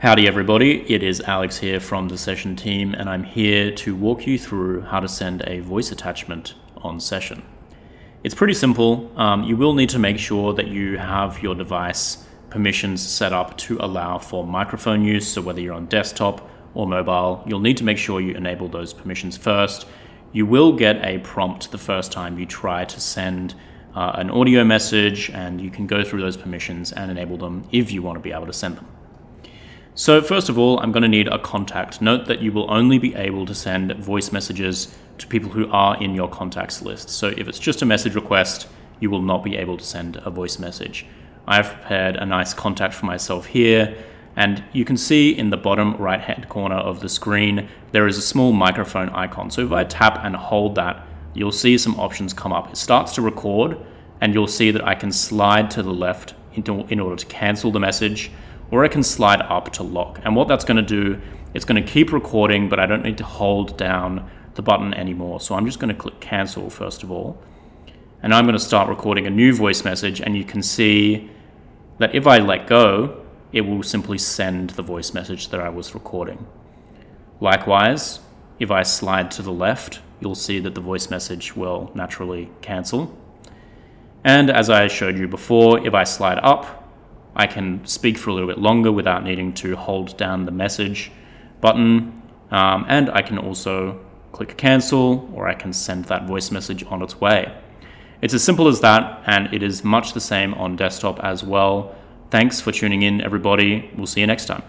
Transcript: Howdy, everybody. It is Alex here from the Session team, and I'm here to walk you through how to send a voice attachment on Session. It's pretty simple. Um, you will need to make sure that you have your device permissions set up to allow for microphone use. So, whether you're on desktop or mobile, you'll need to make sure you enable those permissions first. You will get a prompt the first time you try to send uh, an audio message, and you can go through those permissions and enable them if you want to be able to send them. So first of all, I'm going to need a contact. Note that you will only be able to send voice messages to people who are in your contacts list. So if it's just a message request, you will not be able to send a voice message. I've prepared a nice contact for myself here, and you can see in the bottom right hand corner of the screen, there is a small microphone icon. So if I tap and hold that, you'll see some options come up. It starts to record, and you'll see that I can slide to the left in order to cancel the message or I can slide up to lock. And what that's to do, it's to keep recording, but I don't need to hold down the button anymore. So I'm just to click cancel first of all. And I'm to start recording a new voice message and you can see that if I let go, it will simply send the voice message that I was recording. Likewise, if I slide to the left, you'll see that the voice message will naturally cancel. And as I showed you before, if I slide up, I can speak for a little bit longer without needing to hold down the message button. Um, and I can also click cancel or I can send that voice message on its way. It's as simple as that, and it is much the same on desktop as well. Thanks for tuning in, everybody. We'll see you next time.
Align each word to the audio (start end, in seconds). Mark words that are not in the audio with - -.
Howdy, 0.00 0.26
everybody. 0.26 0.80
It 0.90 1.02
is 1.02 1.20
Alex 1.20 1.58
here 1.58 1.78
from 1.78 2.08
the 2.08 2.16
Session 2.16 2.56
team, 2.56 2.94
and 2.94 3.06
I'm 3.06 3.22
here 3.22 3.70
to 3.72 3.94
walk 3.94 4.26
you 4.26 4.38
through 4.38 4.80
how 4.80 4.98
to 4.98 5.06
send 5.06 5.42
a 5.46 5.60
voice 5.60 5.92
attachment 5.92 6.54
on 6.78 6.98
Session. 7.00 7.42
It's 8.24 8.34
pretty 8.34 8.54
simple. 8.54 9.12
Um, 9.20 9.44
you 9.44 9.58
will 9.58 9.74
need 9.74 9.90
to 9.90 9.98
make 9.98 10.18
sure 10.18 10.54
that 10.54 10.68
you 10.68 10.96
have 10.96 11.42
your 11.42 11.54
device 11.54 12.26
permissions 12.48 13.06
set 13.06 13.34
up 13.34 13.58
to 13.58 13.76
allow 13.78 14.16
for 14.16 14.46
microphone 14.46 15.04
use. 15.04 15.28
So, 15.28 15.42
whether 15.42 15.60
you're 15.60 15.74
on 15.74 15.84
desktop 15.84 16.48
or 16.72 16.86
mobile, 16.86 17.44
you'll 17.46 17.60
need 17.60 17.76
to 17.76 17.84
make 17.84 17.98
sure 17.98 18.22
you 18.22 18.34
enable 18.34 18.68
those 18.68 18.94
permissions 18.94 19.36
first. 19.36 19.86
You 20.32 20.46
will 20.46 20.72
get 20.72 21.04
a 21.04 21.18
prompt 21.18 21.72
the 21.72 21.78
first 21.78 22.10
time 22.10 22.38
you 22.38 22.46
try 22.46 22.86
to 22.86 23.00
send 23.00 23.54
uh, 23.94 24.12
an 24.14 24.30
audio 24.30 24.64
message, 24.64 25.28
and 25.28 25.60
you 25.60 25.68
can 25.68 25.86
go 25.86 26.02
through 26.02 26.22
those 26.22 26.38
permissions 26.38 26.90
and 26.90 27.10
enable 27.10 27.36
them 27.36 27.68
if 27.70 27.92
you 27.92 28.00
want 28.00 28.16
to 28.16 28.22
be 28.22 28.32
able 28.32 28.46
to 28.46 28.54
send 28.54 28.78
them. 28.78 28.86
So 30.00 30.22
first 30.22 30.48
of 30.48 30.56
all, 30.56 30.80
I'm 30.80 30.92
going 30.92 31.02
to 31.02 31.10
need 31.10 31.28
a 31.28 31.38
contact. 31.38 32.00
Note 32.00 32.24
that 32.24 32.40
you 32.40 32.52
will 32.52 32.72
only 32.72 32.96
be 32.96 33.14
able 33.16 33.44
to 33.44 33.54
send 33.54 33.94
voice 33.96 34.32
messages 34.32 34.96
to 35.18 35.26
people 35.26 35.50
who 35.50 35.70
are 35.70 36.02
in 36.02 36.14
your 36.14 36.26
contacts 36.26 36.80
list. 36.80 37.10
So 37.10 37.34
if 37.36 37.46
it's 37.46 37.58
just 37.58 37.82
a 37.82 37.84
message 37.84 38.14
request, 38.14 38.66
you 38.98 39.10
will 39.10 39.20
not 39.20 39.44
be 39.44 39.58
able 39.58 39.76
to 39.76 39.84
send 39.84 40.16
a 40.24 40.30
voice 40.30 40.58
message. 40.58 41.04
I've 41.46 41.68
prepared 41.68 42.16
a 42.16 42.24
nice 42.24 42.54
contact 42.54 42.94
for 42.94 43.04
myself 43.04 43.44
here, 43.44 43.94
and 44.36 44.64
you 44.72 44.86
can 44.86 44.96
see 44.96 45.36
in 45.36 45.50
the 45.50 45.58
bottom 45.58 45.94
right 45.98 46.22
hand 46.22 46.48
corner 46.48 46.76
of 46.76 47.00
the 47.00 47.08
screen, 47.10 47.68
there 47.92 48.06
is 48.06 48.16
a 48.16 48.22
small 48.22 48.52
microphone 48.52 49.10
icon. 49.10 49.50
So 49.50 49.66
if 49.66 49.70
I 49.70 49.84
tap 49.84 50.24
and 50.24 50.34
hold 50.34 50.76
that, 50.76 51.06
you'll 51.34 51.52
see 51.52 51.76
some 51.76 52.00
options 52.00 52.32
come 52.32 52.54
up. 52.54 52.70
It 52.70 52.78
starts 52.78 53.14
to 53.16 53.20
record, 53.20 53.76
and 54.22 54.32
you'll 54.32 54.46
see 54.46 54.70
that 54.70 54.88
I 54.88 54.94
can 54.94 55.12
slide 55.12 55.70
to 55.72 55.82
the 55.82 55.92
left 55.92 56.32
in 56.54 57.00
order 57.00 57.16
to 57.16 57.26
cancel 57.26 57.70
the 57.70 57.80
message 57.80 58.30
or 58.70 58.84
I 58.84 58.88
can 58.88 59.02
slide 59.02 59.42
up 59.42 59.72
to 59.74 59.82
lock. 59.82 60.20
And 60.24 60.36
what 60.36 60.48
that's 60.48 60.64
to 60.76 60.82
do, 60.82 61.20
it's 61.54 61.64
to 61.82 61.88
keep 61.88 62.12
recording, 62.12 62.68
but 62.68 62.78
I 62.78 62.86
don't 62.86 63.02
need 63.02 63.18
to 63.18 63.24
hold 63.24 63.76
down 63.76 64.30
the 64.54 64.62
button 64.62 64.94
anymore. 64.94 65.40
So 65.40 65.54
I'm 65.54 65.66
just 65.66 65.80
to 65.94 66.00
click 66.00 66.20
cancel 66.20 66.70
first 66.70 67.02
of 67.02 67.10
all. 67.10 67.42
And 68.22 68.34
I'm 68.34 68.44
to 68.58 68.64
start 68.64 68.88
recording 68.88 69.26
a 69.26 69.30
new 69.30 69.54
voice 69.54 69.84
message 69.84 70.20
and 70.20 70.36
you 70.36 70.44
can 70.44 70.62
see 70.62 71.30
that 71.98 72.14
if 72.14 72.26
I 72.26 72.38
let 72.38 72.66
go, 72.66 73.24
it 73.52 73.62
will 73.62 73.82
simply 73.82 74.18
send 74.18 74.70
the 74.70 74.82
voice 74.82 75.12
message 75.12 75.48
that 75.48 75.60
I 75.60 75.68
was 75.68 75.94
recording. 75.94 76.46
Likewise, 77.40 78.20
if 78.58 78.70
I 78.70 78.82
slide 78.82 79.30
to 79.32 79.42
the 79.42 79.52
left, 79.52 80.00
you'll 80.20 80.34
see 80.34 80.60
that 80.60 80.74
the 80.74 80.80
voice 80.80 81.10
message 81.10 81.56
will 81.56 81.90
naturally 81.94 82.50
cancel. 82.60 83.16
And 84.22 84.50
as 84.50 84.68
I 84.68 84.86
showed 84.86 85.18
you 85.18 85.26
before, 85.26 85.84
if 85.86 85.94
I 85.94 86.04
slide 86.04 86.38
up, 86.42 86.79
I 87.40 87.46
can 87.46 87.86
speak 87.86 88.18
for 88.18 88.28
a 88.28 88.34
little 88.34 88.48
bit 88.48 88.58
longer 88.58 88.92
without 88.92 89.24
needing 89.24 89.54
to 89.54 89.74
hold 89.74 90.14
down 90.18 90.44
the 90.44 90.52
message 90.52 91.10
button. 91.62 92.20
Um, 92.50 92.84
and 92.86 93.08
I 93.08 93.22
can 93.22 93.38
also 93.38 93.98
click 94.32 94.58
cancel 94.58 95.30
or 95.32 95.48
I 95.48 95.54
can 95.54 95.72
send 95.72 96.04
that 96.06 96.26
voice 96.26 96.50
message 96.50 96.84
on 96.84 97.00
its 97.00 97.18
way. 97.18 97.50
It's 98.20 98.34
as 98.34 98.44
simple 98.44 98.68
as 98.68 98.82
that, 98.82 99.22
and 99.24 99.54
it 99.54 99.62
is 99.62 99.82
much 99.82 100.12
the 100.12 100.20
same 100.20 100.52
on 100.52 100.76
desktop 100.76 101.18
as 101.20 101.42
well. 101.42 101.94
Thanks 102.28 102.60
for 102.60 102.72
tuning 102.72 103.00
in, 103.00 103.22
everybody. 103.22 103.90
We'll 103.96 104.06
see 104.06 104.20
you 104.20 104.26
next 104.26 104.44
time. 104.44 104.62